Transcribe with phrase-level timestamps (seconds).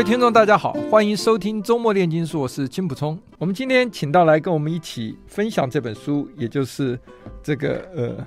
[0.00, 3.18] 位听众，大家好，欢迎收听周末炼金术，我是金溥聪。
[3.36, 6.98] 我们今天请到来跟我们一起分享这本书，也就是
[7.42, 8.26] 这个呃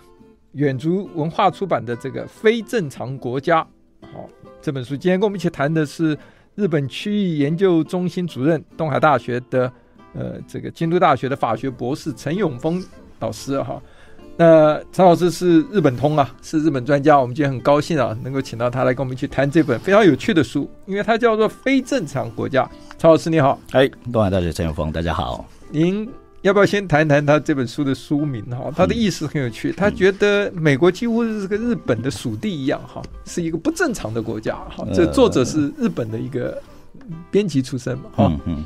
[0.52, 3.67] 远足文化出版的这个《非正常国家》。
[4.14, 4.30] 好，
[4.62, 6.16] 这本书今天跟我们一起谈的是
[6.54, 9.73] 日本区域研究中心主任、东海大学的
[10.14, 12.86] 呃这个京都大学的法学博士陈永丰
[13.20, 13.81] 老师哈。
[14.36, 17.20] 那陈老师是日本通啊，是日本专家。
[17.20, 22.64] 我们今天很高兴啊，能够请到他来跟我们一起谈这本非常有趣的书，因为它叫做《非正常国家》。
[22.98, 25.45] 陈老师你好，哎，东海大学陈永峰，大家好。
[25.70, 26.09] 您
[26.42, 28.72] 要不要先谈谈他这本书的书名哈？
[28.76, 34.84] 他的意思很有趣，他觉得美国几乎是跟日本的属地一样哈，是一个不正常的国家哈。
[34.94, 36.59] 这作者是日本的一个
[37.30, 38.26] 编辑出身嘛哈。
[38.26, 38.66] 嗯嗯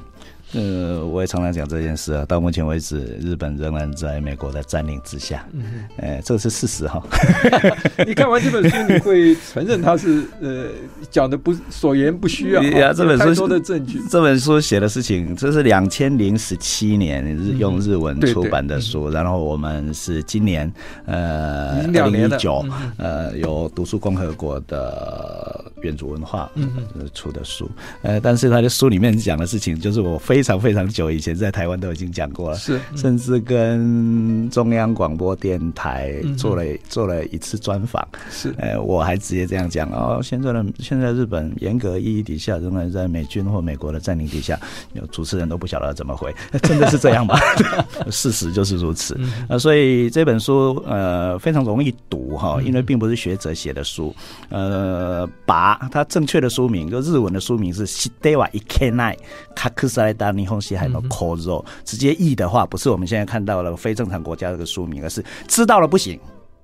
[0.53, 2.23] 呃，我也常常讲这件事啊。
[2.25, 5.45] 到目前为止，日本仍然在美国的占领之下。
[5.51, 7.03] 嗯，呃，这是事实哈。
[8.07, 10.67] 你看完这本书，你会承认他是呃
[11.11, 12.63] 讲的不所言不虚啊？
[12.79, 13.99] 呀，这本书的证据。
[14.09, 20.71] 这本书写的事情，这是两千零十七年日用日文出版的书，然后我们是今年
[21.05, 22.65] 呃二零一九
[22.97, 26.71] 呃有读书共和国的远足文化嗯
[27.13, 27.69] 出的书。
[28.01, 30.36] 呃，但是他的书里面讲的事情，就是我非。
[30.36, 44.58] 非常非常久以前，在台湾都已经讲过了，是，甚至跟中央广播电台做了、嗯、做了一次专访，是，呃，我还直接这样讲哦，现在的现在日本严格意义底下，仍然在美军或美国的占领底下，
[44.94, 47.38] 有主持人都不晓得怎么回， 真的是这样吗？
[48.10, 54.14] 事实就是如此，啊、呃，所以这本书呃非常容易读哈，因为并不是学者写的书，
[54.48, 59.16] 呃，把它正确的书名就日文的书名是知ってはいけない
[59.54, 66.19] 隠さ れた霓虹西海的口肉，直接译的话，不是我们现在看到了非正常国家这个书名，而是知道了不行，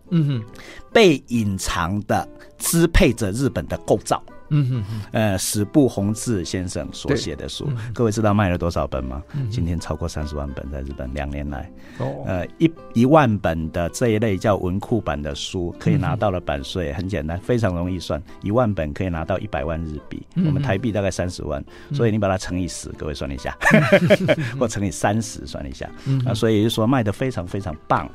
[0.09, 0.44] 嗯哼，
[0.91, 4.22] 被隐藏的支配着日本的构造。
[4.50, 9.22] 嗯哼哼，呃，史部弘志先生所写的书，各位知道卖了多少本吗？
[9.36, 28.09] 嗯、今天超过三十万本，在日本两年来，哦，呃，一一万本的这一类叫文库版的书，可以拿到了版税，嗯、很简单，非常容易算，一万本可以拿到一百万日币，嗯、我们台币大概三十万，嗯、所以你把它乘以十，各位算一下，嗯、 或乘以三十算一下，嗯、啊，所以就说卖的非常非常棒。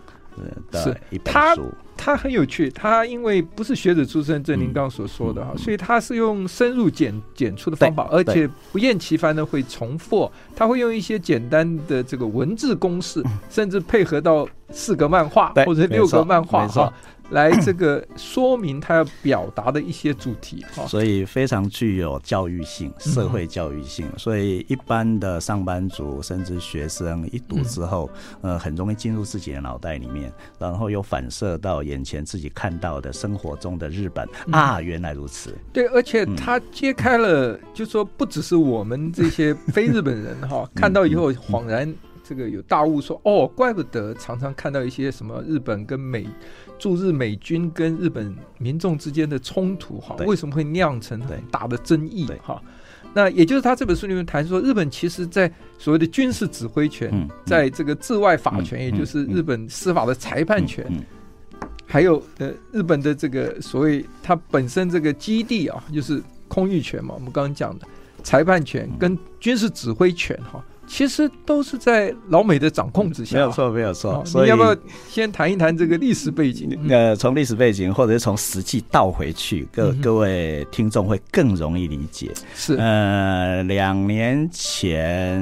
[0.72, 2.70] 是一本书，他很有趣。
[2.70, 10.30] 他因为不是学者出身，正您刚刚所说的哈，嗯、所以他是用深入简简出的方法，而且不厌其烦的会重复。
[10.54, 16.92] 他会用一些简单的这个文字公式，嗯、甚至配合到四格漫画或者六格漫画哈。
[17.30, 24.06] 来这个说明他要表达的一些主题， 所以非常具有教育性、社会教育性。
[24.16, 34.26] 所以一般的上班族甚至学生一读之后，呃，很容易进入自己的脑袋里面，然后又反射到眼前自己看到的生活中的日本。
[34.50, 35.54] 啊，原来如此。
[35.72, 41.92] 对，而且他揭开了，就说不只是我们这些非日本人哈， 看到以后恍然
[42.28, 46.26] 这个有大悟，说哦，怪不得常常看到一些什么日本跟美。
[46.78, 52.24] 驻日美军跟日本民众之间的冲突，哈，为什么会酿成很大的争议？
[52.40, 52.62] 哈，
[53.12, 60.86] 那也就是他这本书里面谈说，日本其实在所谓的军事指挥权，在这个治外法权，也就是日本司法的裁判权，
[61.84, 67.88] 还有呃日本的这个所谓它本身这个基地啊，就是空域权嘛，我们刚刚讲的
[68.22, 70.64] 裁判权跟军事指挥权，哈。
[70.88, 74.24] 其实都是在老美的掌控之下，没有错，没有错。
[74.24, 74.76] 所以你要不要
[75.08, 76.76] 先谈一谈这个历史背景？
[76.88, 82.32] 呃，从历史背景，或者是从实际倒回去，各各位听众会更容易理解。
[82.54, 85.38] 是，呃，两年前，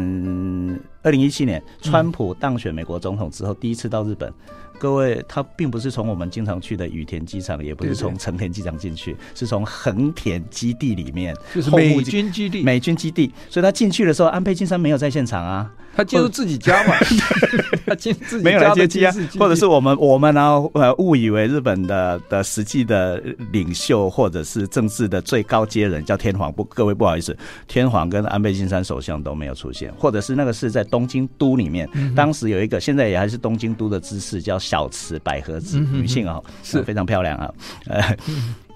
[1.03, 4.31] 二零一七年，川普当选美国总统之后，第一次到日本。
[4.79, 13.33] 各位，他并不是从我们经常去的羽田机场，也不是从成田机场进去，是从横田基地里面，就是美军基地，美军基地。
[13.49, 15.71] 所以他进去的时候，安倍晋三没有在现场啊。
[15.97, 16.95] 他进入自己家嘛？
[17.87, 19.13] 他进自己没有来接机啊？
[19.39, 20.63] 或者是我们我们呢？
[20.75, 26.63] 呃，误以为日本的的实际的领袖或者是政治的最高阶人叫天皇不？
[26.65, 37.51] 各位不好意思，天皇跟安倍晋三首相都没有出现，或者是那个是在东京都里面，嗯、当时有一个现在也还是东京都的知事叫小池百合子女性啊，是非常漂亮啊。
[37.87, 38.17] 呃，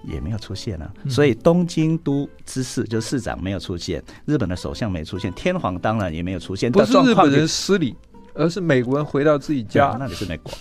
[0.02, 0.93] 也没有出现啊。
[1.08, 6.70] 所以东京都知事就市长没有出现，日本的首相没出现，天皇当然也没有出现。
[6.70, 7.94] 不是日本人失礼，
[8.35, 10.52] 而是美国人回到自己家，那里是美国，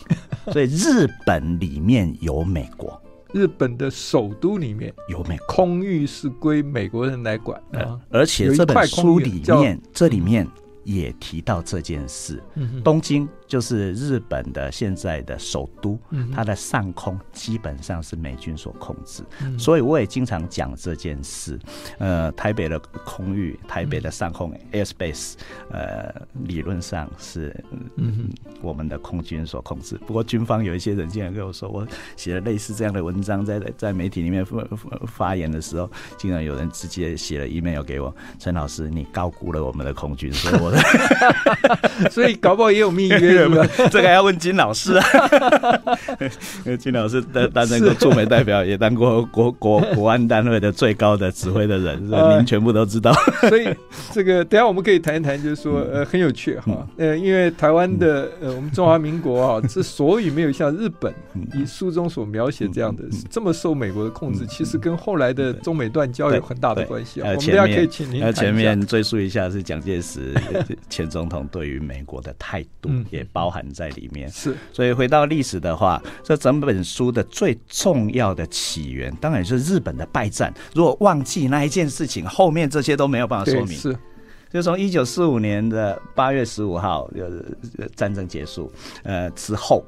[0.51, 3.01] 所以日本里面有美国。
[3.31, 10.47] 日本的首都里面有美空域是归美国人来管啊，而且这本书里面这里面
[10.83, 12.41] 也提到这件事，
[12.83, 13.29] 东京。
[13.49, 15.97] 就是日本的现在的首都，
[16.31, 19.23] 它的上空基本上是美军所控制，
[19.57, 21.59] 所以我也经常讲这件事。
[21.97, 25.33] 呃，台北的空域，台北的上空 airspace，
[25.71, 26.13] 呃，
[26.43, 27.51] 理论上是
[27.95, 28.29] 嗯
[28.61, 29.97] 我们的空军所控制。
[30.05, 34.63] 不过军方有一些人竟然跟我说，我写了类似这样的文章，在在媒体里面发
[35.07, 40.77] 发言的时候，竟然有人直接写了 email 给我，陈老师，你高估了我们的空军，所以我的
[42.11, 43.38] 所以搞不好也有密约。
[43.91, 45.05] 这个要问金老师啊，
[46.65, 53.13] 因 为金老师担担任过驻美代表，也当过国国国安单位的最高的指挥的人，所以您全部都知道。
[53.47, 53.69] 所以
[54.11, 61.13] 这个等下我们可以谈一谈，就是说呃很有趣哈，呃因为台湾的呃我们中华民国啊，之所以没有像日本
[61.53, 67.29] 以书中所描写这样的这么受美国的控制，其实跟后来的中美断交有很大的关系啊。
[67.35, 70.33] 我们大家可以请您前面追溯一下，是蒋介石
[70.89, 73.25] 前总统对于美国的态度也。
[73.31, 80.53] 包含在里面是，所以回到历史的话，这整本书的最重要的起源，当然是日本的败战。
[80.73, 83.77] 如果忘记那一件事情，后面这些都没有办法说明。
[83.77, 83.97] 是，
[84.51, 87.45] 就从一九四五年的八月十五号，就是
[87.95, 88.71] 战争结束，
[89.03, 89.83] 呃之后，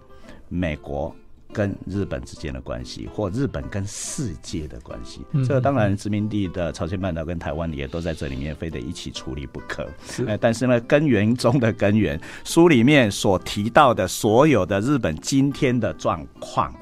[0.49, 1.15] 美国。
[1.53, 9.87] 跟日本之间的关系，或日本跟世界的关系，嗯、这个当然殖民地的朝鲜半岛跟台湾也都在这里面，非得一起处理不可。
[10.05, 16.73] 是，但是呢，根源中的根源，书里面所提到的所有的日本今天的状况，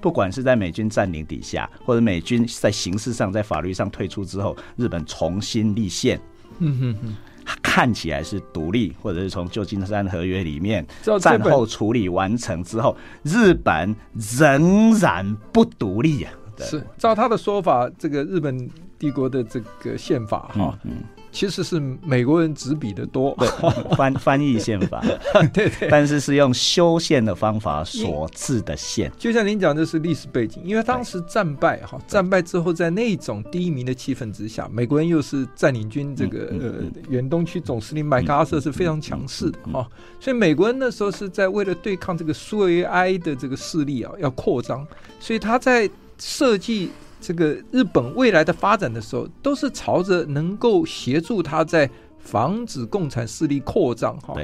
[0.00, 6.20] 不管是在美军占领底下，或者美军在形式上、在法律上退出之后，日本重新立宪。
[6.58, 7.16] 嗯哼哼。
[7.64, 10.86] 看起来是独立，或者是从旧金山合约里面
[11.18, 13.96] 战后处理完成之后，日本
[14.38, 16.62] 仍然不独立呀、啊。
[16.62, 20.78] 是照他的说法，这个日本帝国的这个宪法哈。
[20.84, 23.36] 嗯嗯其实是美国人执笔的多，
[23.98, 25.04] 翻翻译宪法，
[25.52, 29.10] 对对，但是是用修宪的方法所制的宪。
[29.18, 36.72] 就像您讲的是历史背景，因为当时战败哈，战败之后在那种低迷的气氛之下，美国人又是占领军这个呃
[37.08, 39.84] 远东区总司令麦克阿瑟是非常强势的哈，
[40.20, 44.86] 所以美国人那时候是在为了对抗这个苏维埃的这个势力啊，要扩张，
[45.18, 46.92] 所以他在设计。
[47.26, 51.88] 这个日本未来的发展的时候，都是朝着能够协助他在
[52.18, 54.36] 防止共产势力扩张哈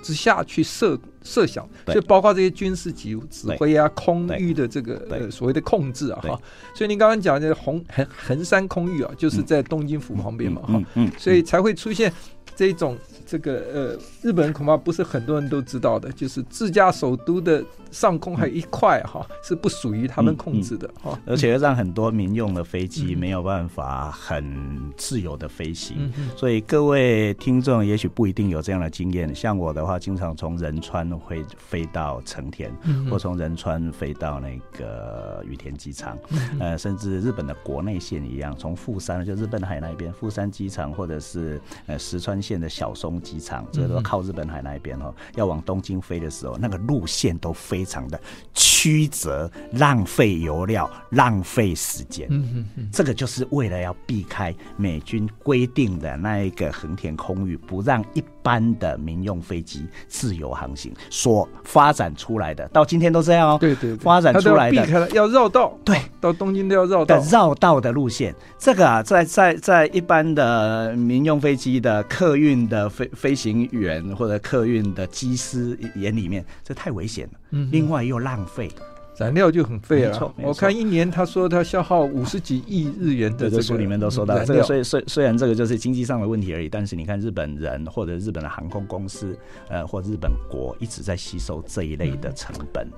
[0.00, 6.40] 之下去设设想，就包括这些军事级指挥啊、空域的这个呃所谓的控制啊哈。
[6.76, 10.80] 所以您刚刚讲的红横横山空域啊，就是在东京府旁边嘛哈，
[11.18, 12.12] 所以才会出现
[12.54, 12.96] 这种。
[13.30, 26.10] 这个呃，日本人恐怕不是很多人都知道的，就是自家首都的上空还有一块哈，是不属于他们控制的哈，而且让很多民用的飞机没有办法很自由的飞行。
[26.36, 32.72] 所以各位听众也许不一定有这样的经验，像我的话，经常从仁川会飞到成田，
[33.10, 36.18] 或从仁川飞到那个羽田机场，
[36.58, 43.18] 呃，甚至日本的国内线一样，从富山就日本海那边富山机场，或者是呃石川县的小松。
[43.28, 45.12] 机场，这个都靠日本海那一边哦。
[45.34, 48.20] 要往东京飞的时候，那个路线都非常的
[48.54, 52.26] 曲折，浪费油料，浪费时间。
[52.30, 62.66] 嗯嗯嗯，这个就是为了要避开美军规定的那一个横田空域，不让一般的民用飞机自由航行所发展出来的。
[62.68, 63.58] 到今天都这样哦。
[63.60, 65.76] 对对，发展出来的要绕道。
[65.84, 67.22] 对，到东京都要绕道。
[67.30, 73.06] 绕道的路线，这个啊，在在在一般的民用飞机的客运的飞。
[73.18, 77.32] 飞行员或者客运的机师眼里面，这太危险了。
[77.50, 78.70] 嗯，另外又浪费，
[79.18, 80.34] 燃料就很费了。
[80.42, 84.62] 我看一年他说他消耗五十几亿日元的，这书里面都说到这个。
[84.62, 89.36] 所以虽虽然这个就是经济上的问题而已，但是你看日本人或者日本的航空公司，
[89.68, 92.88] 呃，或日本国一直在吸收这一类的成本。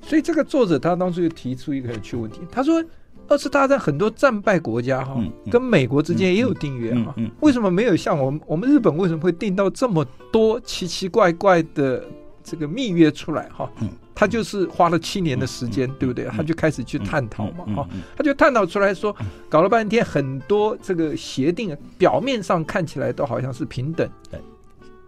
[0.00, 2.82] 所以这个作者他当初就提出一个有趣问题，他说。
[3.26, 12.02] 二次大战很多战败国家哈，跟美国之间也有订约哈，为什么没有像我们我们日本为什么会订到这么多奇奇怪怪的
[12.42, 13.70] 这个密约出来哈？
[14.18, 16.24] 他就是花了七年的时间，对不对？
[16.24, 19.14] 他就开始去探讨嘛哈，他就探讨出来说，
[19.48, 24.40] 搞了半天很多这个协定表面上看起来都好像是平等，对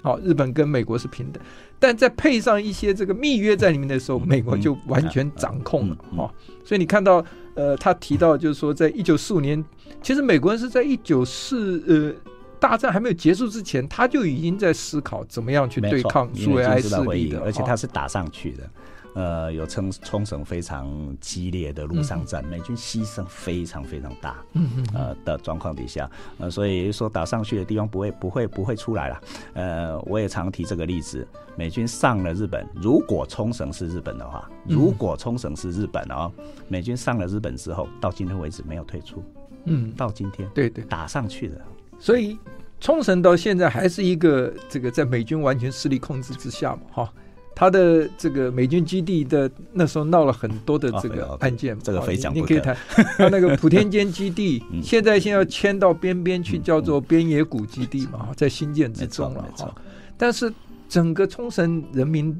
[0.00, 1.42] 好，日本跟美国是平等，
[1.80, 6.32] 但再配上一些这个密约在里面的时候，美国就完全掌控了哈。
[6.64, 7.24] 所以你看到，
[7.54, 9.64] 呃，他提到就是说，在一九四五年，
[10.00, 18.70] 其实美国人是在一九四呃大战还没有结束之前，他就已经在思考怎么样去对抗苏维埃势力的，而且他是打上去的。
[19.14, 29.20] 呃，有冲冲绳非常激烈的陆上战，嗯、美军牺牲非常非常大，嗯嗯，呃的状况底下，呃，所以说打上去的地方不会不会不会出来了。
[29.54, 31.26] 呃，我也常提这个例子，
[31.56, 36.30] 美军上了日本，如果冲绳是日本的话，如果冲绳是日本哦，
[36.68, 39.22] 美军上了日本之后，到今天为止没有退出，
[39.64, 41.60] 嗯，到今天，对对，打上去的，
[41.98, 42.38] 所以
[42.78, 47.12] 冲绳到现在还是一个这个在美军完全势力控制之下嘛，哈。
[47.60, 52.74] 他的这个美军基地的那时候闹了很多的这个案件，这个非常你可以谈。
[53.18, 59.74] 他那个普天间基地， 现在现在要迁到边边去，叫做边野古基地嘛，在新建之中了哈。
[60.16, 60.50] 但是
[60.88, 62.34] 整个冲绳人民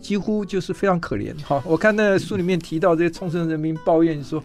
[0.00, 1.60] 几乎就是非常可怜哈。
[1.66, 4.40] 我看那书里面提到这些冲绳人民抱怨说。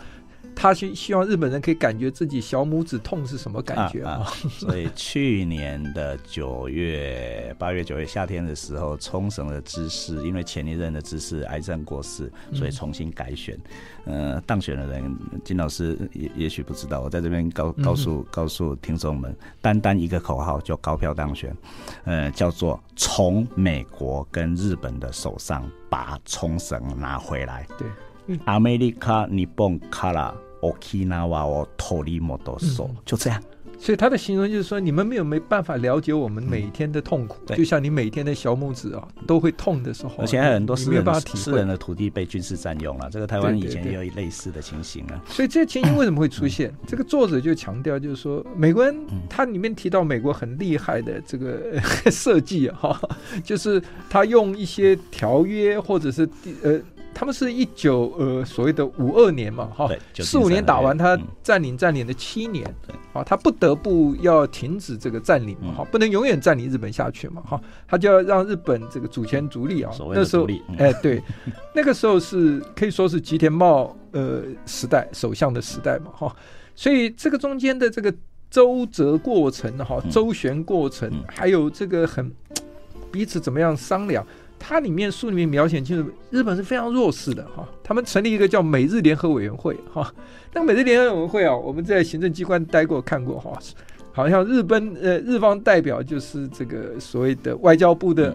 [0.55, 4.23] 他希希望日本人可以感觉自己小拇指痛是什么感觉啊？
[4.23, 13.59] 啊 所以去年的九月、八月、九月夏天的时候，冲绳的知事因为前一任的知事癌症过世，所以重新改选。
[14.05, 21.57] 嗯、呃，当选的人金老师也也许不知道，我在这边告告诉告诉听众们，单单一个口号就高票当选，
[22.05, 27.67] 呃，叫做从美国跟日本的手上把冲绳拿回来。
[27.79, 27.89] 对，
[28.45, 30.35] アメリカ、日本から。
[30.72, 33.42] Okinawa 我托里莫多索，就这样。
[33.78, 40.16] 所以他的形容就是说，你们没有没办法了解我们每天的痛苦，嗯、就像你每天的小拇指啊都会痛的时候。
[40.20, 45.22] 而且还有很多私人私人的土地被军事占用了，这个台湾以前也有类似的情形啊。
[45.28, 46.70] 所以这些情形为什么会出现？
[46.70, 48.96] 嗯、 这个作者就强调，就是说美国人
[49.30, 51.80] 他里面提到美国很厉害的这个
[52.10, 53.00] 设计哈，
[53.44, 53.80] 就是
[54.10, 56.28] 他用一些条约或者是
[56.64, 56.80] 呃。
[57.16, 62.66] 他们是一九呃所谓的五二年嘛哈，四五年打完，他占领占领了七年，
[63.14, 69.90] 啊，他不得不要停止这个占领嘛哈，不能永远占领日本下去嘛哈，他就要让日本这个主权独立啊。
[70.14, 70.46] 那时候
[70.78, 71.24] 哎对，
[71.74, 76.36] 那个时候是可以说是吉田茂呃时代首相的时代嘛哈，
[76.76, 78.14] 所以这个中间的这个
[78.52, 82.30] 周折过程哈，周旋过程，还有这个很
[83.10, 84.28] 彼此怎么样商量。
[84.58, 87.68] 它里面书里面描写清楚，日本是非常弱势的哈。
[87.84, 90.14] 他们成立一个叫美日联合委员会哈。
[90.54, 93.52] 那美日联合委员会啊，我们在行政机关待过看过哈。
[94.12, 98.34] 好像日本呃日方代表就是这个所谓的外交部的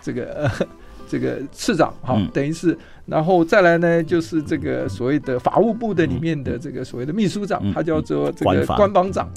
[0.00, 0.66] 这个、呃、
[1.08, 2.76] 这个次长哈，等于是，
[3.06, 9.30] 然后再来呢就是这个所谓的法务部的里面的这个所谓的秘书长，他叫做这个官房长。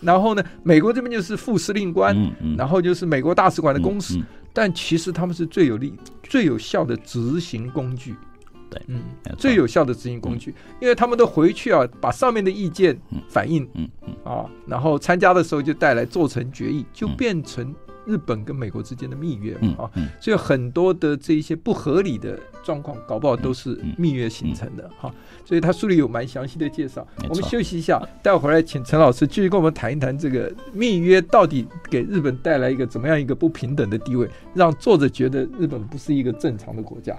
[0.00, 2.16] 然后呢，美国这边就是副司令官，
[2.56, 4.20] 然后就是美国大使馆的公使。
[4.60, 8.16] 但其实他们是最有力、最有效的执行工具，
[8.68, 9.00] 对，嗯，
[9.38, 17.72] 最有效的执行工具，因为他们都回去啊，把上面的意见反映，嗯嗯啊，然后参加的时候就带来做成决议，就变成。
[18.08, 25.14] 日本跟美国之间的蜜月嘛，啊，所以很多的这一些不合理的状况，搞不好都是蜜月形成的哈。
[25.44, 27.06] 所以他书里有蛮详细的介绍。
[27.28, 37.14] 我们休息一下，待会儿来请陈老师继续跟我们谈一谈这个蜜月到底给日本带来一个怎么样一个不平等的地位，让作者觉得日本不是一个正常的国家。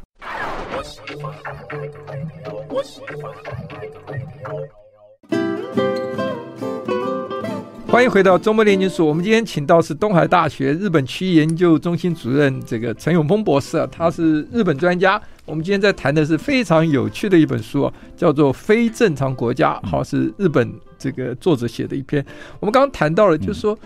[7.91, 9.05] 欢迎回到周末炼金术。
[9.07, 15.19] 我们今天请到是东海大学日本区域研究中心主任这个陈永峰博士啊，他是日本专家。
[15.43, 22.23] 我们今天在谈的是非常有趣的一本书啊，叫做《非正常国家》，好，是日本这个作者写的一篇。
[22.59, 23.77] 我们刚刚谈到了，就是说，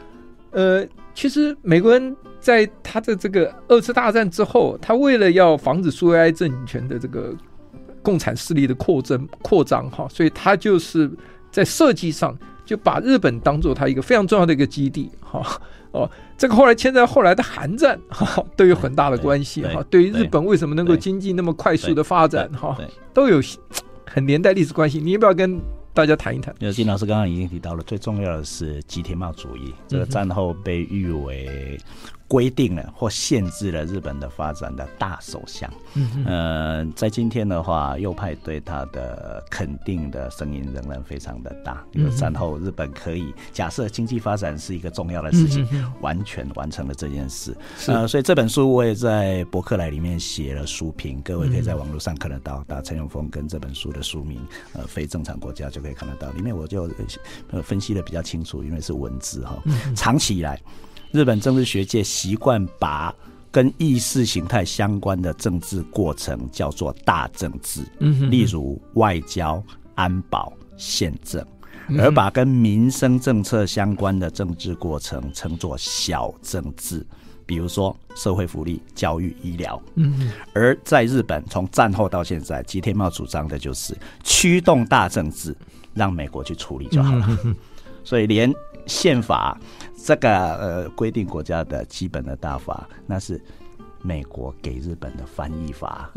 [0.51, 7.33] 呃，其实美国人在他的这个二次大战之后，他为了要防止苏维埃政权的这个
[8.01, 11.10] 共产势力的扩增扩张哈，所以他就是
[11.50, 12.38] 在设计上。
[12.65, 19.84] 就把日本当做他一个非常重要的一个基地，哈哦，这个后来牵在后来的韩战，哈都有很大的关系，哈。
[19.89, 22.77] 对于日本为什么能够经济那么快速的发展，哈，
[23.13, 23.41] 都有
[24.05, 25.00] 很连带历史关系。
[25.00, 25.60] 你要不要跟
[25.93, 26.55] 大家谈一谈？
[26.72, 31.79] 金老师刚刚已经提到了，最重要的是集体贸主义，这个战后被誉为。
[32.34, 35.72] 规定了或限制了日本的发展的大首相，
[36.25, 41.86] 嗯在今天的话，右派对他的肯定的声音仍然非常的大。
[41.92, 45.63] 因为战后日本可以假设经济发展是一个重要的事情，
[46.02, 47.56] 完全完成了这件事。
[47.86, 54.42] 呃，所以这本书我也在博客来里面写了书评，各位可以在网络上看得到，打陈永峰跟这本书的书名，
[54.74, 56.32] 呃，非正常国家就可以看得到。
[56.32, 56.90] 里面我就
[57.52, 59.62] 呃分析的比较清楚，因为是文字哈，
[59.96, 60.60] 长期以来。
[61.13, 63.13] 日本政治学界习惯把
[63.51, 71.46] 跟意识形态相关的政治过程叫做大政治，嗯，例如外交、安保、宪政。
[72.00, 77.05] 而把跟民生政策相关的政治过程称作小政治，
[77.46, 79.79] 比如说社会福利、教育、医疗。
[79.96, 85.55] 嗯，而在日本，从战后到现在，吉田茂主张的就是驱动大政治，
[85.93, 87.39] 让美国去处理就好了。
[88.03, 88.53] 所以，连
[88.86, 89.57] 宪法
[90.05, 93.41] 这个呃规定国家的基本的大法，那是
[94.01, 96.12] 美国给日本的翻译法。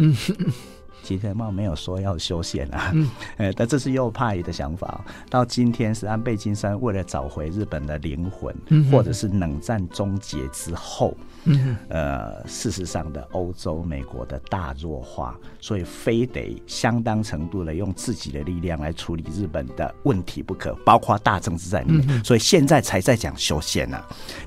[1.03, 3.09] 吉田茂没有说要修宪啊，嗯，
[3.57, 5.05] 但这是右派的想法。
[5.31, 22.05] 到今天是安倍晋三为了找回日本的灵魂，嗯，或者是冷战终结之后，嗯，呃，事实上的欧洲、美国的大弱化，所以非得相当程度的用自己的力量来处理日本的问题不可，包括大政治在里面。
[22.09, 24.03] 嗯，所以现在才在讲修宪呢。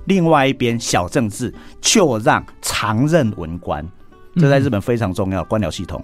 [0.06, 3.88] 另外一边小政治就让常任文官，
[4.36, 6.04] 这在日本非常重要，官僚系统。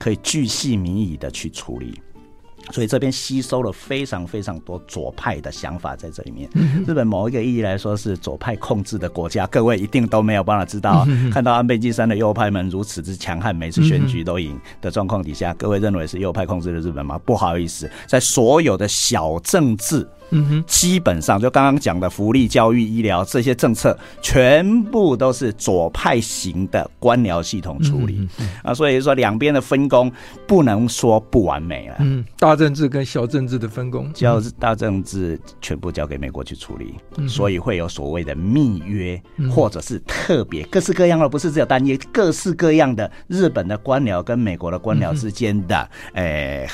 [0.00, 2.00] 可以巨细靡遗的去处理，
[2.72, 6.48] 所以这边吸收了非常非常多左派的想法在这里面。
[6.86, 11.06] 日本某一个意义来说是左派控制的国家，各位一定都没有办法知道。
[11.30, 17.18] 看到安倍晋三的右派们如此之强悍，每次选举都赢的状况底下，各位认为是右派控制的日本吗？
[17.18, 20.08] 不好意思，在所有的小政治。
[20.30, 28.28] 嗯哼，基本上就刚刚讲的福利、教育、医疗这些政策，全部都是左派型的官僚系统处理。
[28.62, 30.10] 啊，所以说两边的分工
[30.46, 31.96] 不能说不完美了。
[32.00, 36.94] 嗯，大政治跟小政治的分工，交大政治全部交给美国去处理，
[37.28, 39.20] 所以会有所谓的密约
[39.50, 46.68] 或者是特别各式各样的，不是只有单一，各式各样的日本的官僚跟美国的官僚之间的，诶。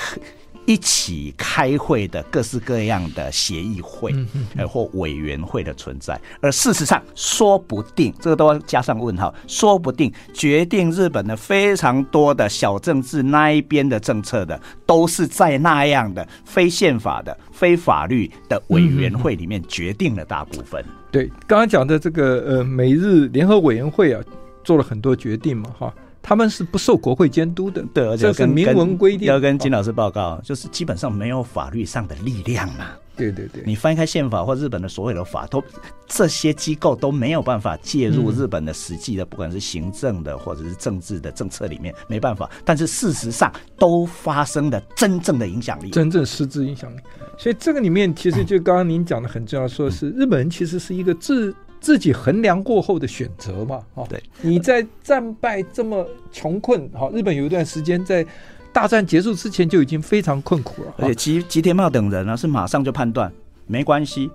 [0.67, 4.13] 一起开会的各式各样的协议会，
[4.57, 20.85] 呃，或委员会的存在，而事实上，说不定这个都要加上问号，说不定决定日本的非常多的小政治那一边的政策的，都是在那样的非宪法的、非法律的委员会里面决定了大部分。
[21.13, 24.21] 对，刚刚讲的这个呃，美日联合委员会啊，
[24.65, 25.95] 做了很多决定嘛，哈。
[26.29, 32.87] 他们是不受国会监督的，对，而且跟明文规定要跟金老师报告，就是基本上没有法律上的力量嘛。
[33.17, 35.63] 对对对，你翻开宪法或日本的所有的法，都
[36.09, 42.51] 这些机构都没有办法介入日本的实际的，不管是行政的或者是政治的政策里面，没办法。
[42.65, 47.01] 但是事实上都发生了真正的影响力，真正实质影响力。
[47.39, 51.55] 所以这个里面其实就刚刚您讲的很重要，说是日本人其实是一个自。
[51.81, 58.27] 自己衡量过后的选择嘛，哈，对，你在战败这么穷困，哈，日本有一段时间在
[58.73, 63.33] 大战结束之前就已经非常困苦了，而且吉吉田茂等人呢是马上就判断
[63.67, 64.31] 没关系，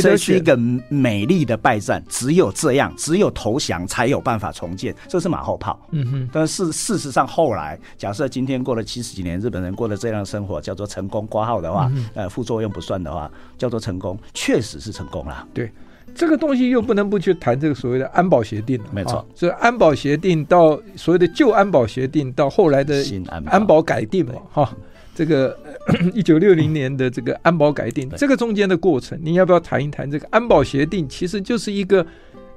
[0.00, 0.56] 这是一个
[0.88, 15.70] 美丽的败战，只有这样，只有投降才有办法重建，这是马后炮，嗯哼，但是事实上后来假设今天过了七十几年，日本人过了这样的生活叫做成功挂号的话，呃，副作用不算的话叫做成功，确实是成功了，对。
[16.20, 19.26] 这个东西又不能不去谈这个所谓的安保协定了，没错。
[19.34, 24.76] 所以安保协定到所谓的旧安保协定到后来的新安保改定嘛，哈，
[25.14, 25.58] 这个
[26.12, 31.08] 一九六零年的这个安保改定，这个中间的过程，你要不要谈一谈这个安保协定？
[31.08, 32.06] 其实就是一个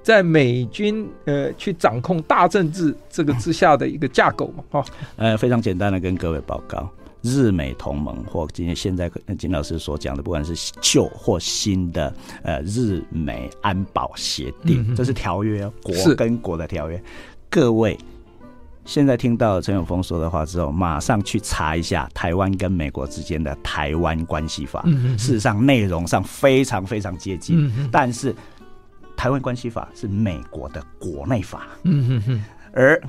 [0.01, 4.85] 在美军呃去掌控大政治这个之下的一个架构嘛，哈。
[5.15, 6.89] 呃，非常简单的跟各位报告。
[7.23, 17.01] 日美同盟，或今天现在金老师所讲的，不管是旧或新的，呃，日美安保协定，这是条约，国跟国的条约。
[17.49, 17.97] 各位
[18.83, 24.83] 现在听到陈永峰说的话之后，马上去查一下台湾跟美国之间的台湾关系法。
[25.17, 28.35] 事实上，内容上非常非常接近，但是
[29.15, 31.67] 台湾关系法是美国的国内法。
[32.73, 32.99] 而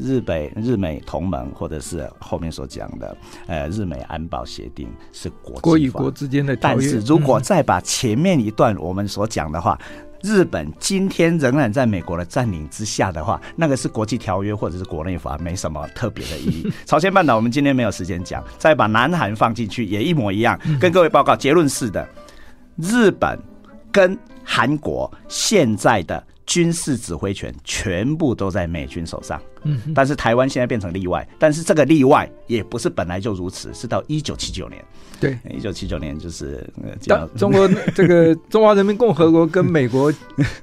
[0.00, 6.56] 日北日美同盟，或者是后面所讲的呃日美安保协定，是国国与国之间的。
[6.56, 9.78] 但是如果再把前面一段我们所讲的话，
[10.22, 16.72] 日本今天仍然在美国的占领之下的话，那个是国际条约或者是国内法，没什么特别的意义。
[16.84, 20.58] 朝鲜半岛我们今天没有时间讲，再把南韩放进去也一模一样。
[20.80, 22.08] 跟各位报告结论是的，
[22.76, 23.38] 日本
[23.92, 26.24] 跟韩国现在的。
[26.46, 34.82] 军事指挥权全部都在美军手上，嗯，但是台湾现在变成例外，但是这个例外也不是本来就如此，是到一九七九年。
[35.20, 36.68] 对，一九七九年就是
[37.06, 40.12] 当中国这个 中华人民共和国跟美国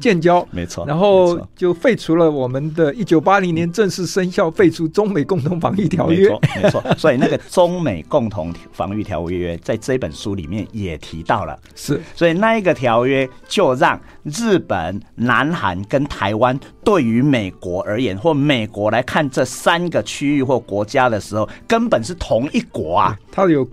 [0.02, 6.30] 建交， 没错，然后就废除了我们的一九八零年正式生效废除中美共同防御条约，
[6.62, 23.68] 没错， 所以那个中美共同防御条约在这本书里面也提到了，是，所以那一个条约就让日本、南韩跟台湾对于美国而言，或美国来看这三个区域或国家的时候，根本是同一国啊，它有。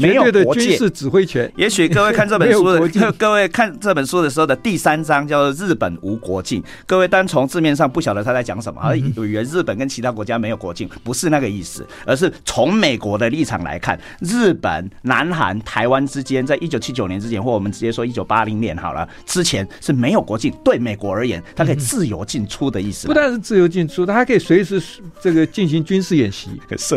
[0.00, 1.50] 没有的军事指挥权。
[1.56, 6.62] 也许各位看这本书的， 各位看这本书的时候的第三章叫做“日本无国境”。
[6.86, 20.52] 各位单从字面上不晓得他在讲什么，而以为日本跟其他国家没有国境，不是那个意思，而是从美国的立场来看，日本、南韩、台湾之间，在一九七九年之前，或我们直接说一九八零年好了，之前是没有国境。
[20.64, 23.06] 对美国而言，它可以自由进出的意思。
[23.06, 24.80] 不但是自由进出，它还可以随时
[25.20, 26.50] 这个进行军事演习，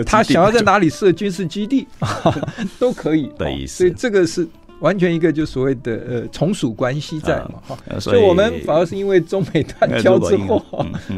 [0.06, 1.86] 他想要在哪里设军事基地
[2.80, 2.93] 都。
[2.93, 4.47] 可以的意思，所以这个是
[4.81, 10.63] 完全一个就所谓的呃从属关系在嘛哈，所以我们反而是因为中美断交之后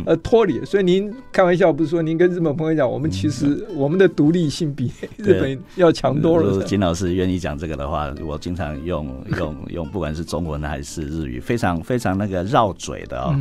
[0.07, 6.65] 呃脱离，所以您开玩笑不是说您跟日本朋友讲，我们其实我们的独立性比日本要强多了。
[6.65, 13.39] 金老师愿意讲这个的话，我经常用用用，不管是中文还是日语，非常非常那个绕嘴的哦。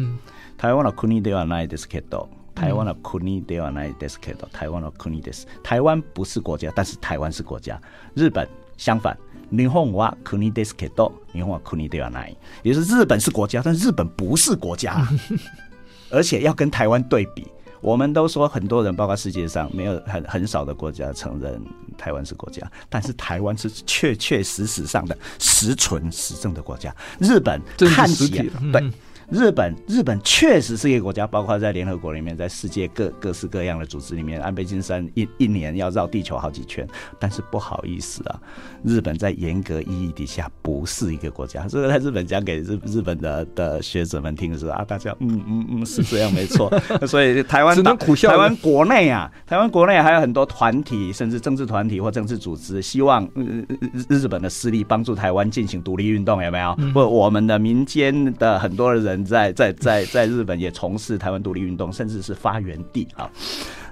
[0.57, 5.47] 台湾的国ではないですけど， 台湾的国ではないですけど，台湾的国です。
[5.63, 7.79] 台湾不是国家，但是台湾是国家。
[8.15, 8.45] 日本
[8.77, 9.15] 相反，
[9.49, 12.35] 日本は国ですけど，日本は国ではない。
[12.63, 15.07] 也就是日本是国家，但日本不是国家，
[16.11, 17.47] 而且要跟台湾对比。
[17.81, 21.61] 我们都说很多人，包括世界上没有很很少的国家承认
[21.97, 26.93] 台湾是国家，但是台湾是确确实实上的实存实证的国家。
[27.19, 27.61] 日本
[27.95, 28.91] 看起来对。
[29.30, 36.86] 日本，日本确实是一个国家，包括在联合国里面，在世界各各式各样的组织里面，安倍晋三一一年要绕地球好几圈。
[37.18, 38.38] 但是不好意思啊，
[38.84, 41.66] 日本在严格意义底下不是一个国家。
[41.66, 46.70] 这个在日本讲给日日本的的学者们听的时候啊，大家嗯嗯嗯是这样没错。
[47.08, 48.28] 所以台湾只能苦笑。
[48.30, 53.64] 台湾国内啊，台湾国内还有很多团体，甚至政治团体或政治组织，希望日
[54.08, 56.76] 日日本的势力帮助台湾进行独立运动，有没有？
[56.92, 59.13] 或我们的民间的很多的人。
[59.22, 63.30] 在在在在日本也从事台湾独立运动，甚至是发源地啊。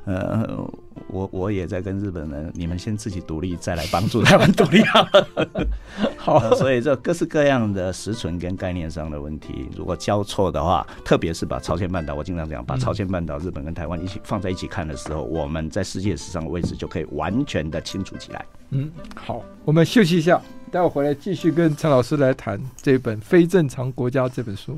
[0.04, 0.68] 呃，
[1.06, 5.48] 我我也在跟日本人，你们先自己独立，再来帮助台湾独立好了。
[6.18, 18.44] 好，呃，所以这各式各样的实存跟概念上的问题，如果交错的话，特别是把朝鲜半岛，我经常讲，把朝鲜半岛、日本跟台湾一起放在一起看的时候，我们在世界史上的位置就可以完全的清楚起来。
[18.70, 24.76] 嗯，好，我们休息一下，待会回来继续跟陈老师来谈这本《非正常国家》这本书。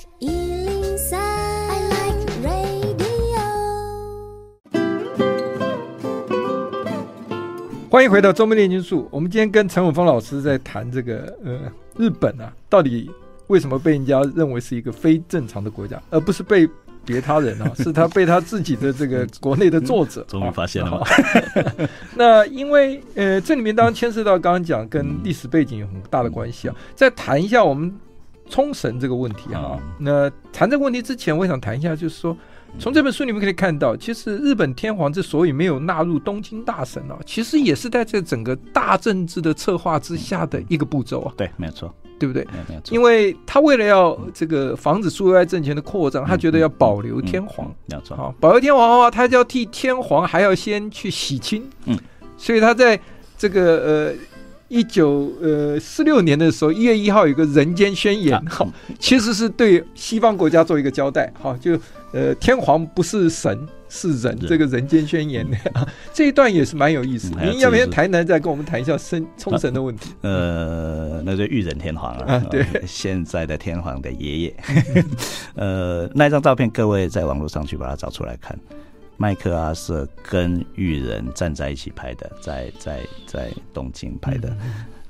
[0.00, 3.40] I like 103, I like radio。
[7.90, 13.10] 欢迎回到《中部炼金术》，我们今天跟陈永峰老师在谈这个呃，日本啊，到底
[13.48, 16.66] 为什么被人家认为是一个非正常的国家，而不是被。
[17.02, 21.00] 别他人啊， 是他被他自己的这个国内的作者 终于发现了吗？
[22.14, 26.76] 那因为呃，这里面当然牵涉到刚刚讲跟历史背景有很大的关系啊。
[26.94, 27.90] 再谈一下我们
[28.50, 29.78] 冲绳这个问题啊。
[29.98, 32.36] 那谈这个问题之前，我想谈一下，就是说，
[32.78, 41.32] 从这本书里面可以看到，其实日本天皇之所以没有纳入东京大神啊，其实也是在这整个大政治的策划之下的一个步骤啊。
[41.36, 41.94] 对，没有错。
[42.18, 42.46] 对不对？
[42.90, 47.74] 因为他为了要这个防止苏维埃政权的扩张，他觉得要保留天皇。
[47.86, 48.14] 没错。
[48.14, 51.66] 好，保留天皇的话，他就要替天皇还要先去洗清。
[51.86, 51.98] 嗯。
[52.36, 53.00] 所以他在
[53.38, 54.14] 这个呃
[54.70, 58.66] 一九呃四六年的时候，一月一号有个人间宣言，好，
[58.98, 61.30] 其实是对西方国家做一个交代。
[61.38, 61.78] 好，就
[62.12, 63.68] 呃天皇不是神。
[63.92, 65.44] 是人，这个人间宣言
[66.14, 67.32] 这一段也是蛮有意思。
[67.42, 70.12] 您要不要台南再跟我们谈一下生冲绳的问题？
[70.20, 74.56] 呃，那就裕仁天皇了、啊，对，现在的天皇的爷爷。
[75.58, 78.56] 呃，那张照片各位在网络上去把它找出来看，
[79.20, 84.56] 麦克阿瑟跟裕仁站在一起拍的，在在在东京拍的。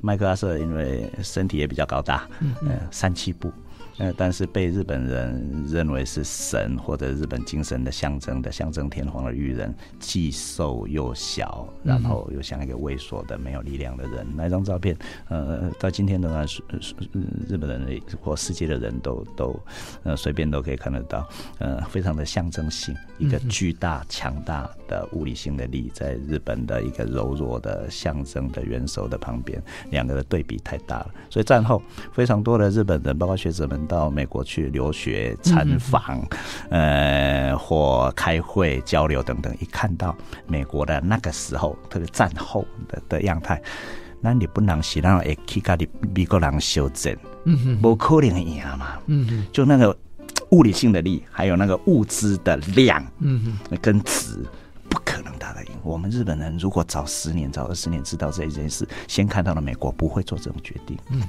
[0.00, 3.52] 麦、嗯、克阿瑟因为身体也比较高大，嗯，嗯，三七步。
[4.00, 14.26] 呃，但是被日本人认为是神或者日本精神的象征的象征天皇的裕仁，既瘦又小，然后又像一个畏缩的没有力量的人。
[14.34, 14.96] 那张照片，
[15.28, 16.62] 呃，到今天仍然是
[17.46, 19.60] 日本人或世界的人都都
[20.02, 31.10] 呃随便都可以看得到，呃，非常的象征性，一个巨大强大的物理性的力，在日本的一个柔弱的象征的元首的旁边，两个的对比太大了。
[31.28, 31.82] 所以战后
[32.14, 33.78] 非常多的日本人，包括学者们。
[33.90, 36.24] 到美国去留学参访，
[36.70, 43.60] 呃，或开会交流等等，一看到美国的那个时候，特别战后的的样态，
[44.20, 47.12] 那你不能是让会去跟你美国人修正，
[47.44, 49.96] 嗯哼，不可能赢嘛，嗯哼，就那个
[50.50, 54.38] 物理性的力，还有那个物资的量，嗯哼，跟值。
[54.88, 56.58] 不可能打得赢我们日本人。
[56.58, 60.98] 如果早十年、早二十年知道这一件事，先看到了美国，不会做这种决定。
[61.10, 61.22] 嗯，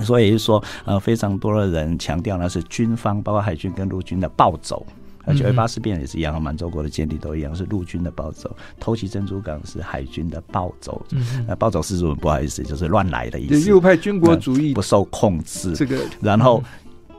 [0.00, 4.86] 所以说，呃，非常多的人强调呢是军方，包括海军跟陆军的暴走。
[5.26, 8.54] 而且九一八事变也是一样，满洲国的建立都一样，是陆军的暴走。
[8.78, 11.04] 偷袭珍珠港是海军的暴走。
[11.12, 13.68] 嗯，那暴走是日文不好意思，就是乱来的意思。
[13.68, 15.72] 右派军国主义不受控制。
[15.72, 16.62] 这个，然后。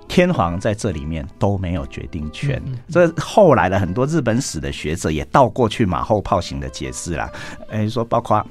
[0.08, 7.28] 天皇在这里面都没有决定权，这后来的很多日本史的学者也倒过去马后炮型的解释了，
[7.72, 8.46] 诶，说包括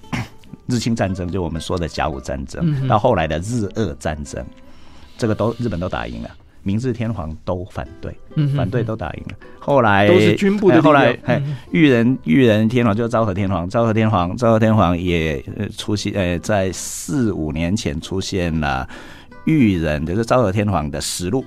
[0.66, 4.44] 日清战争，就我们说的甲午战争，到后来的日俄战争，
[5.18, 6.30] 这个都日本都打赢了，
[6.62, 8.16] 明治天皇都反对，
[8.56, 10.80] 反对都打赢了，后来都是军部的。
[10.80, 11.16] 后来，
[11.70, 15.44] 裕仁裕仁天皇就昭和天皇，昭和天皇昭和天皇也
[15.76, 18.88] 出现，呃，在四五年前出现了。
[19.46, 21.44] 裕仁就是昭和天皇的实录，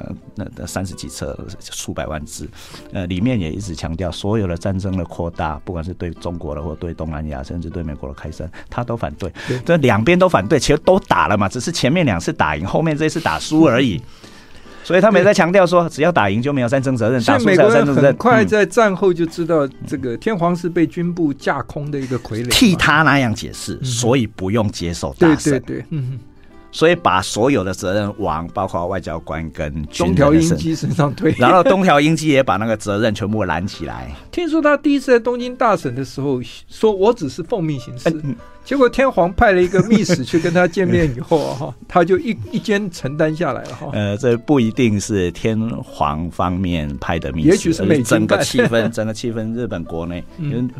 [0.00, 2.48] 呃，那那三十几册，数百万字，
[2.92, 9.30] 呃，里面也一直强调，所有的战争的扩大，不管是对中国的或对东南亚，甚至对美国的开战，他都反对。
[9.64, 14.00] 这两边都反对，其实都打了嘛，只是前面两次打赢，后面这一次打输而已。
[14.82, 18.10] 所以他们也在强调说，只要打赢就没有战争责任，打输才有战争责任。
[18.10, 25.14] 很快在战后就知道，这个天皇是被军部架空的一个傀儡，替他那样解释，所以不用接受。
[25.18, 26.18] 对对对，嗯。
[26.72, 34.10] 所以把所有的责任往包括外交官跟东条英机身上推，然后东条英机也把那个责任全部揽起来。
[34.30, 38.10] 听说他第一次在东京大审的时候说：“我只是奉命行事。”
[38.62, 43.88] 结果天皇派了一个密使去跟他见面以后哈， 他就一一肩承担下来了哈。
[43.92, 50.22] 呃，这不一定是天皇方面派的密使，也许是美整个气氛，整个气氛日本国内。
[50.38, 50.70] 嗯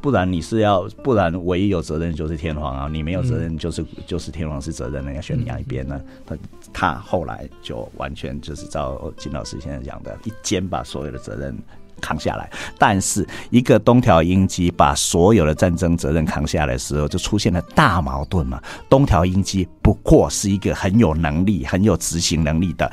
[0.00, 2.88] 不然你是要，不然唯一有责任就是天皇啊！
[2.90, 6.00] 你没有责任，就是、嗯、就是天皇是责任，人家选你哪一边呢？
[6.24, 6.36] 他
[6.72, 11.54] 他后来就完全就是照金老师现在讲的，一肩把所有的责任
[12.00, 12.50] 扛下来。
[12.78, 18.62] 但是一个东条英机把所有的战争责任扛下来的时候，就出现了大矛盾嘛。
[18.88, 22.90] 东条英机不过是一个很有能力、很有执行能力的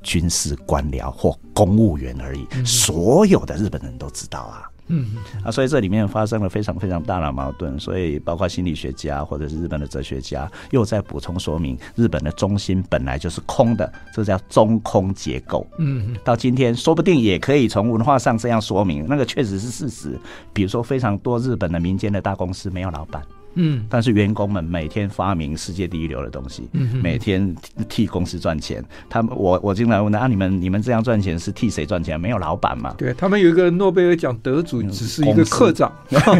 [0.00, 4.70] 军事官僚或公务员而已，所有的日本人都知道啊。
[4.86, 5.06] 嗯
[5.42, 15.66] 啊，所以这里面发生了非常非常大的矛盾，所以包括心理学家或者是日本的哲学家又在补充说明，日本的中心本来就是空的，这叫中空结构。
[15.78, 20.18] 嗯，到今天说不定也可以从文化上这样说明，那个确实是事实。
[20.52, 23.22] 比如说，非常多日本的民间的大公司没有老板。
[23.54, 27.54] 嗯，但是员工们每天发明世界第一流的东西，嗯、每天
[27.88, 28.84] 替公司赚钱。
[29.08, 32.20] 他们，我我经常问他啊，你们你们这样赚钱是替谁赚钱？
[32.20, 32.94] 没有老板嘛？
[32.98, 35.92] 对他们有一个诺贝尔奖得主，只是一个科长。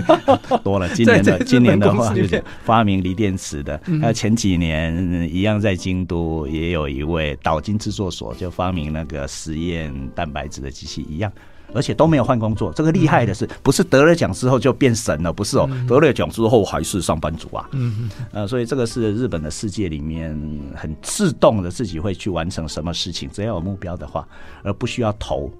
[0.62, 3.80] 多了，今年的 今年的话就是发明锂电池的。
[4.00, 11.30] 还有前几年一样在京都也有一位岛津制作所就发明那个实验蛋白质的机器一样。
[11.74, 15.32] 而且都没有换工作，这个厉害的是，不是得了奖之后就变神了？
[15.32, 17.68] 不是哦，得了奖之后还是上班族啊。
[17.72, 18.10] 嗯嗯。
[18.32, 20.38] 呃，所以这个是日本的世界里面
[20.76, 24.26] 很自动的自己会去完成什么事情，只要有目标的话，
[24.62, 25.50] 而不需要投。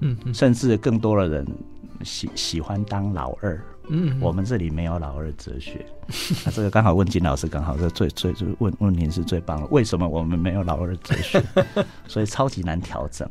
[0.00, 1.46] 嗯，甚至更多的人
[2.02, 3.60] 喜喜欢当老二。
[3.90, 5.84] 嗯，我们这里没有老二哲学。
[6.44, 9.66] 那 这个刚好问金老师，刚好是最最最问问您是最棒的。
[9.68, 11.42] 为什么我们没有老二哲学？
[12.06, 13.26] 所以超级难调整。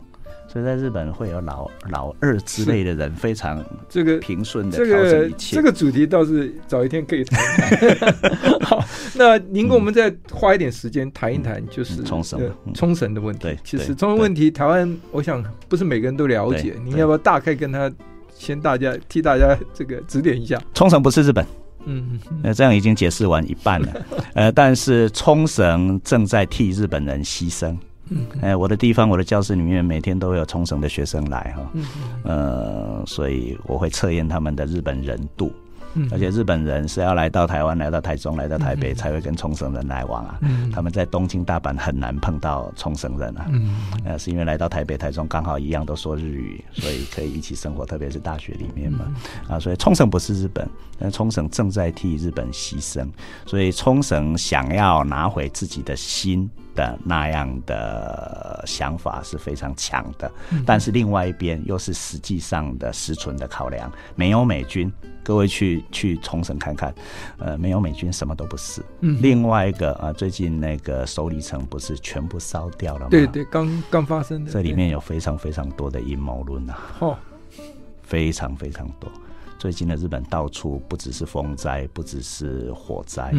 [0.47, 5.55] 所以在日本会有老老二之类的人，非常这个平顺的调整一切。
[5.55, 7.39] 这个主题倒是早一天可以谈。
[8.63, 8.83] 好，
[9.13, 12.39] 那您给我们再花一点时间谈一谈，就是冲绳
[12.73, 13.41] 冲绳的问题。
[13.41, 16.75] 对，其实冲绳问题，台湾我想不是每个人都了解。
[16.85, 17.91] 您要不要大概跟他
[18.33, 20.61] 先大家替大家这个指点一下？
[20.73, 21.45] 冲绳不是日本。
[21.85, 24.05] 嗯，呃，这样已经解释完一半了。
[24.33, 27.77] 呃，但是冲绳正在替日本人牺牲。
[28.09, 31.71] 嗯，哎，我的地方，我的教室里面每天都会有冲绳的学生来哈，
[32.23, 35.51] 呃，所以我会测验他们的日本人度。
[36.11, 40.39] 而且日本人是要来到台湾、来到台中、来到台北才会跟冲绳人来往啊。
[40.71, 43.47] 他们在东京、大阪很难碰到冲绳人啊。
[43.49, 43.73] 嗯
[44.05, 49.11] 呃，是因为来到台北、台中刚好一样都说日语，所以可以一起生活，特别是大学里面嘛。
[49.47, 53.07] 啊，所以冲绳不是日本，但冲绳正在替日本牺牲。
[53.47, 56.47] 所以冲绳想要拿回自己的心。
[56.77, 60.31] 的那样的想法是非常强的，
[60.65, 64.89] 但是另外一边又是实际上的实存的考量，没有美军，
[65.23, 66.93] 各位去去重审看看，
[67.39, 68.81] 呃，没有美军什么都不是。
[69.01, 73.07] 嗯，另外一个啊，最近那个首里城不是全部烧掉了吗？
[73.09, 74.51] 对对，刚刚发生的。
[74.51, 77.17] 这里面有非常非常多的阴谋论啊，哦，
[78.03, 79.11] 非常非常多。
[79.57, 83.33] 最近的日本到处不只是风灾，不只是火灾，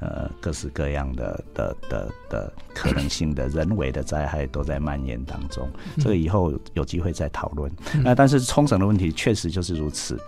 [0.00, 5.68] 呃，各式各样的的的的可能性的人为的灾害都在蔓延当中。
[5.98, 7.70] 这个以后有机会再讨论。
[8.02, 10.18] 那、呃、但是冲绳的问题确实就是如此，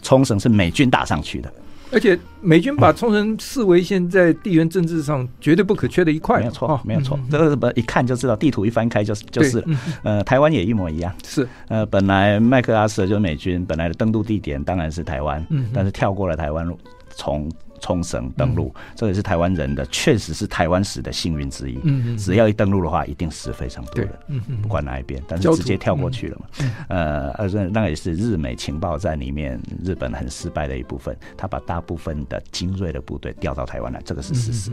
[0.00, 1.52] 冲绳是美军打上去的。
[1.92, 7.18] 而且美军把冲绳视为现在地缘政治上绝对不可缺的一块，没有错，没有错。
[7.30, 9.66] 这个一看就知道，地图一翻开就是就是了。
[10.02, 11.14] 呃，台湾也一模一样。
[11.24, 11.46] 是。
[11.68, 16.66] 呃，本来麦克阿瑟就是美军本来的登陆地点当然是台湾，但是跳过了台湾，
[17.14, 17.50] 从。
[17.82, 21.78] 冲绳登陆，这也是台湾人的，确实是台湾史的幸运之一。
[21.82, 24.10] 嗯，只要一登陆的话，一定死非常多人。
[24.28, 26.46] 嗯嗯，不管哪一边，但是直接跳过去了嘛。
[26.88, 34.70] 呃，那也是日美情报战里面日本很失败的一部分，他把大部分的精锐的部队调到台湾来，这个是事实。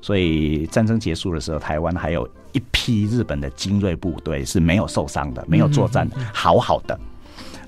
[0.00, 6.98] 所以战争结束的时候，台湾还有一批日本的精锐部队是没有受伤的，没有作战的，好好的。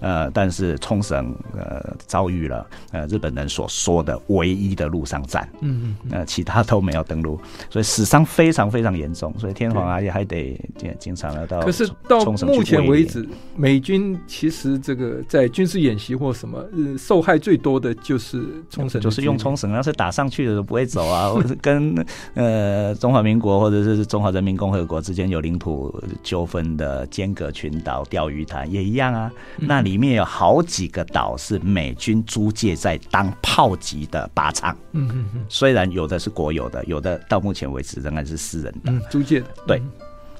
[0.00, 11.60] 呃，但是冲绳呃遭遇了呃日本人所说的唯一的陆上战，嗯嗯，呃其他都没有登陆，所以死伤非常非常严重，所以天皇啊也还得经经常要到。
[11.60, 21.94] 可是到目前为止，美军其实这个在军事演习或什么，呃，受害最多的就是冲绳，就是用冲绳，要是打上去的都不会走啊， 或者跟
[22.34, 34.76] 呃中华民国或者是中华人民共和国之间有领土纠纷的尖阁群岛、钓鱼台也一样啊，那里面有好几个岛是美军租借在当炮击的靶场。
[34.92, 35.44] 嗯嗯嗯。
[35.48, 39.08] 虽然有的是国有的，有的到目前为止仍然是私人的。
[39.08, 39.46] 租借的。
[39.66, 39.82] 对。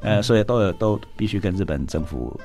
[0.00, 2.38] 呃，所以都有都必须跟日本政府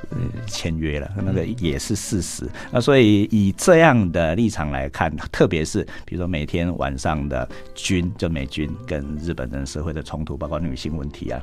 [0.48, 2.50] 签约了，那个也是事实。
[2.72, 11.40] 那所以以这样的立场来看，特别是比如说每天晚上的军，就美军跟日本人社会的冲突，包括女性问题啊，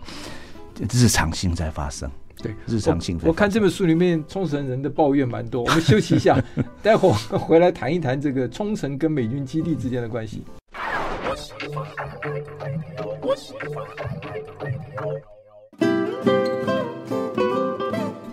[0.92, 2.10] 日常性在发生。
[2.42, 3.18] 对，日常性。
[3.24, 6.38] 我看这本书里面冲绳人的抱怨蛮多，我们休息一下，
[6.82, 10.42] 待会儿回来谈一谈这个冲绳跟美军基地之间的关系。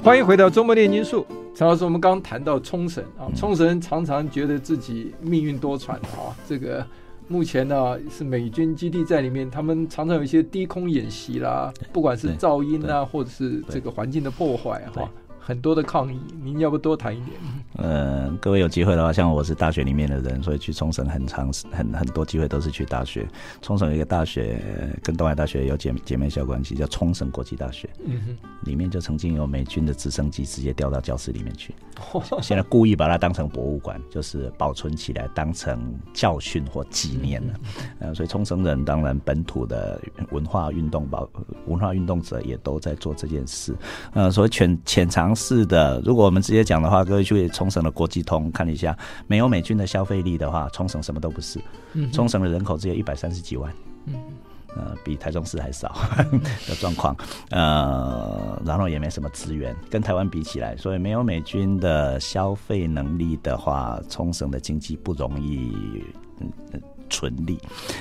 [0.03, 6.85] 欢迎回到周末炼金术，陈老师，我们刚刚谈到冲绳啊，冲绳常常觉得自己命运多舛啊，这个。
[7.27, 15.09] 目前呢是美军基地在里面，他们常常有一些低空演习啦，不管是噪音啊，或者是这个环境的破坏哈。
[15.47, 17.37] 很多的抗议，您要不多谈一点？
[17.77, 23.25] 呃，各位有机会的话，像我是大学里面的人，所以去冲绳很长很很多机会都是去大学。
[23.61, 24.61] 冲绳有一个大学
[25.01, 27.89] 跟东海大学有姐姐妹校关系，叫冲绳国际大学。
[28.05, 31.73] 嗯哼，里面就曾经有美军的直升机直接掉到教室里面去，
[32.43, 35.79] 现在故意把它当成博物馆，就是保存起来当成
[36.13, 37.53] 教训或纪念了。
[37.99, 41.29] 呃，所以冲绳人当然本土的文化运动保
[41.67, 43.73] 文化运动者也都在做这件事。
[44.11, 45.36] 呃，所以潜潜藏。
[45.37, 48.97] 是的，如果我们直接讲的话，各位去冲绳的国际通看一下，
[49.27, 51.59] 没有美军的消费力的话，冲绳什么都不是。
[52.11, 53.71] 冲绳的人口只有一百三十几万，
[54.75, 55.95] 呃，比台中市还少
[56.67, 57.15] 的状况，
[57.51, 65.71] 呃，然后也没什么资源，跟台湾比起来，所以没有美军的消费能力的话，冲绳的经济不容易。
[66.39, 67.57] 嗯纯利，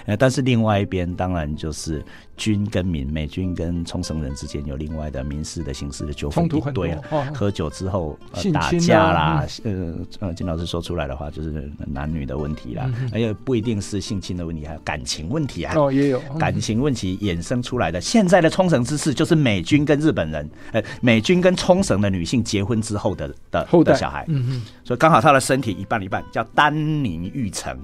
[0.06, 2.04] 呃，但是另外一边当然就是
[2.36, 7.00] 军跟民，美军跟冲绳人之间有另外的民事的刑事的纠纷一堆啊。
[7.32, 15.72] 喝酒之后、呃、打架啦，呃呃，金老师说出来的话就是男女的问题啦，而且不一定是性侵的问题，还有感情问题啊。
[15.76, 18.00] 哦，也有感情问题衍生出来的。
[18.00, 27.78] 现在的冲绳之事就是美军跟日本人，呃，美军跟冲绳的女性结婚之后的的的小孩，嗯嗯，所以刚好他的身体一半一半，叫丹宁玉成。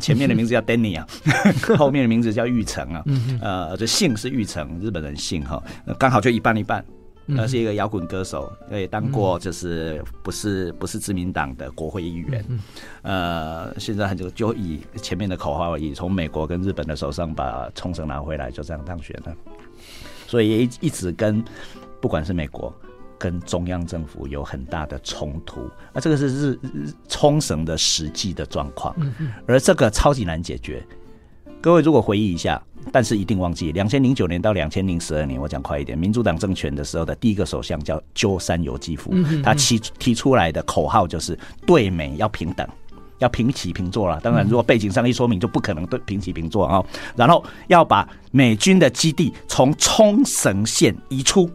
[0.00, 1.06] 前面的名字叫 Danny 啊，
[1.76, 3.04] 后面的名字叫玉成啊，
[3.40, 5.62] 呃，这姓是玉成，日本人姓哈，
[5.98, 6.84] 刚好就一半一半。
[7.36, 12.44] 他是一个摇滚歌手，也当过就是不是不是自民党的国会议员，
[13.02, 19.36] 呃，现在很就就以前面的口号而已，从美国跟日本的手上把冲绳拿回来，就这样当选了，
[20.26, 21.44] 所以也一一直跟
[22.00, 22.74] 不管是美国。
[23.20, 28.96] 跟中央政府有很大的冲突，那这个是日日冲绳的实际的状况，
[29.46, 30.82] 而这个超级难解决。
[31.60, 39.12] 各位如果回忆一下，但是一定忘记，两千零九年到两千零十二年，我讲快一点，民主党政权的时候的第一个首相叫鸠山由纪夫，
[39.44, 42.66] 他提提出来的口号就是对美要平等。
[43.18, 44.18] 要平起平坐了。
[44.22, 46.82] 当然，如果背景上一说明，就不可能对平起平坐啊。
[47.14, 51.46] 然后要把美军的基地从冲绳县移出。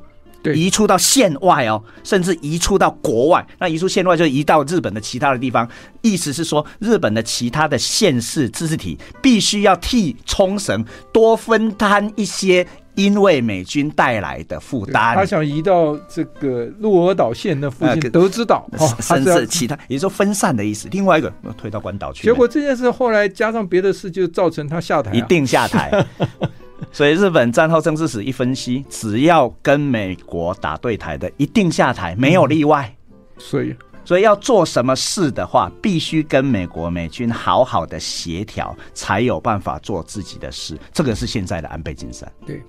[0.54, 3.46] 移出到县外哦，甚至移出到国外。
[3.60, 5.68] 那移出县外就移到日本的其他的地方。
[6.02, 15.16] 意思是说，日本的其他的县市自治体必须要替冲绳多分担一些，因为美军带来的负担。
[15.16, 18.70] 他想移到这个鹿儿岛县的附近，德之岛，
[19.00, 20.88] 甚至其他，也就是说分散的意思。
[20.92, 22.22] 另外一个推到关岛去。
[22.24, 26.06] 结果这件事后来加上别的事，就造成他下台，一定下台。
[26.92, 32.94] 所以日本战后政治史一分析，只要跟美国打对台的，一定下台，没有例外。
[33.38, 40.78] 所以，所以要做什么事的话，必须跟美国美军好好的协调，才有办法做自己的事。
[40.94, 42.32] 这个是现在的安倍晋三。
[42.46, 42.62] 对，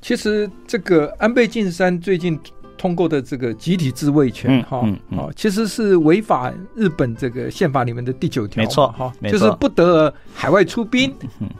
[0.00, 2.38] 其实这个安倍晋三最近。
[2.76, 11.12] 通过的这个集体自卫权，哈、嗯，哦、嗯，其实是违反日本这个宪法里面的第九条，没错，哈，就是不得海外出兵，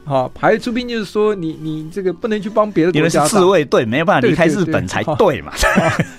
[0.05, 5.51] 哈，海外出兵就是说你你这个不能去帮别的国家，自卫队没有办法离开日本才对嘛，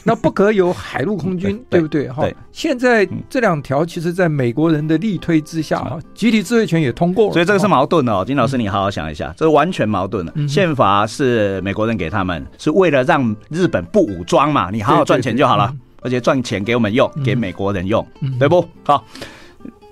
[0.03, 2.09] 那不可有海陆空军， 对不对？
[2.09, 14.83] 哈，现在这两条其实在美国人的力推之下，哈，集体自卫权也通过了，所以这个是矛盾的哦，金老师你好好想一下，这是完全矛盾的，宪法是美国人给他们，是为了让日本不武装嘛，你。
[14.89, 18.07] 好好赚钱就好了，而且赚钱给我们用，给美国人用，
[18.39, 18.67] 对不？
[18.85, 19.05] 好，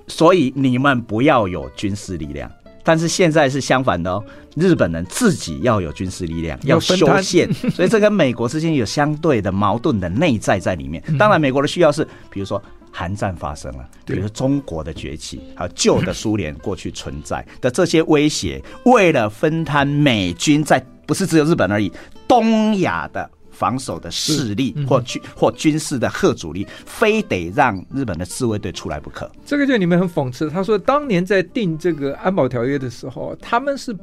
[0.06, 2.50] 所以你们不要有军事力量，
[2.82, 4.24] 但是现在是相反的哦，
[4.54, 11.02] 日本人自己要有军事力量，要修宪，所以这跟美国之间有相对的矛盾的内在在里面。
[11.18, 21.92] 当然，美国的需要是，比如说韩战发生了，比如说中国的崛起，还有旧的苏联过去存在的这些威胁，为了分摊美军在不是只有日本而已，
[22.26, 23.30] 东亚的。
[23.56, 29.30] 防守的势力或军或军事的核主力，非得让日本的自卫队出来不可。
[29.44, 30.50] 这个就你们很讽刺。
[30.50, 33.96] 他说，当年在定这个安保条约的时候，他们是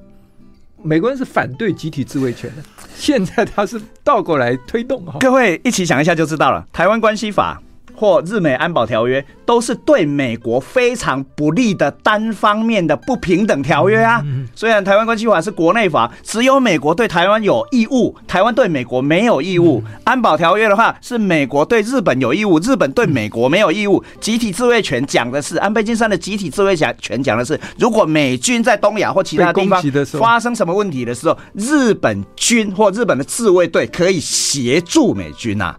[0.82, 2.64] 美国人是反对集体自卫权的，
[2.95, 5.06] 现在他是倒过来推动。
[5.20, 7.62] 各位一起想一下就知道了，《台湾关系法》。
[8.04, 14.22] 或日美安保条约都是对美国非常不利的单方面的不平等条约啊。
[14.54, 19.82] 虽然台湾关系法是国内法，只有美国对台湾有义务，台湾对美国没有义务。
[20.04, 24.04] 安保条约的话是美国对日本有义务，日本对美国没有义务。
[24.20, 29.82] 集体自卫权讲的是安倍晋三的集体自卫权讲的是，如果美军在东亚或其他地方
[30.20, 35.74] 发生什么问题的时候，日本军或日本的自卫队可以协助美军呐。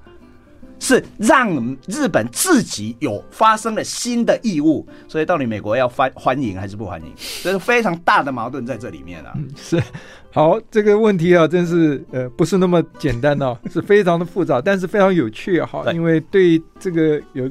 [0.85, 1.51] 是让
[1.89, 7.11] 日本自己有发生了新的义务，所以到底美国要欢欢迎还是不欢迎？
[7.43, 9.33] 这是非常大的矛盾在这里面啊。
[9.35, 9.83] 嗯，是，
[10.31, 15.67] 好，这个问题啊，真是呃不是那么简单哦，是非常的复杂，但是非常有趣啊。
[15.67, 17.51] 好，因为对这个有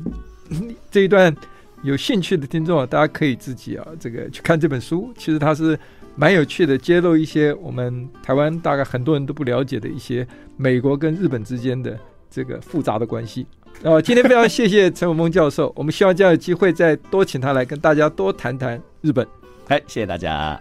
[0.91, 1.35] 这一段
[1.81, 5.75] 有兴趣的听众啊，大家可以自己啊这个去看这本书，其实它是
[6.15, 11.97] 蛮有趣的，揭露一些我们台湾大概很多人都不了解的一些美国跟日本之间的。
[12.33, 13.45] 这个复杂的关系，
[13.83, 19.27] 哦，今天非常谢谢陈永峰教授，我们希望将有机会再多请他来跟大家多谈谈日本。
[19.67, 20.59] 哎，谢谢大家。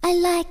[0.00, 0.48] I like